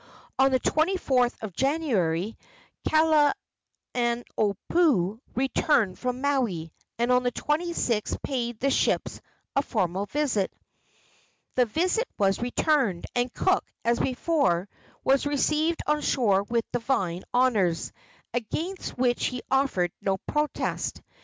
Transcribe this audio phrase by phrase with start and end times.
[0.39, 2.35] On the 24th of January
[2.89, 9.21] Kalaniopuu returned from Maui, and on the 26th paid the ships
[9.55, 10.51] a formal visit.
[11.53, 14.67] The visit was returned, and Cook, as before,
[15.03, 17.93] was received on shore with divine honors,
[18.33, 20.99] against which he offered no protest.